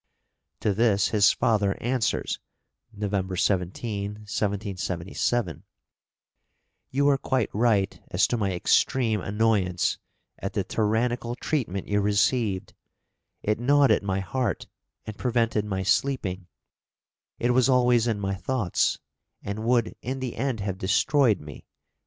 To 0.61 0.73
this 0.73 1.09
his 1.09 1.31
father 1.31 1.77
answers 1.79 2.39
(November 2.91 3.35
17, 3.35 4.15
1777): 4.21 5.63
"You 6.89 7.07
are 7.07 7.19
quite 7.19 7.51
right 7.53 8.01
as 8.09 8.25
to 8.25 8.35
my 8.35 8.51
extreme 8.51 9.21
annoyance 9.21 9.99
at 10.39 10.53
the 10.53 10.63
tyrannical 10.63 11.35
treatment 11.35 11.87
you 11.87 12.01
received; 12.01 12.73
it 13.43 13.59
gnawed 13.59 13.91
at 13.91 14.01
my 14.01 14.21
heart, 14.21 14.65
and 15.05 15.15
prevented 15.19 15.65
my 15.65 15.83
sleeping; 15.83 16.47
it 17.37 17.51
was 17.51 17.69
always 17.69 18.07
in 18.07 18.19
my 18.19 18.33
thoughts, 18.33 18.97
and 19.43 19.65
would 19.65 19.93
in 20.01 20.19
the 20.19 20.35
end 20.35 20.61
have 20.61 20.79
destroyed 20.79 21.39
me. 21.39 21.63